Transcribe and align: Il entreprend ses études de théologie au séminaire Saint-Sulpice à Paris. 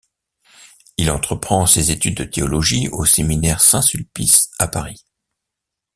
Il 0.97 1.11
entreprend 1.11 1.67
ses 1.67 1.91
études 1.91 2.17
de 2.17 2.23
théologie 2.23 2.87
au 2.89 3.05
séminaire 3.05 3.61
Saint-Sulpice 3.61 4.49
à 4.57 4.67
Paris. 4.67 5.05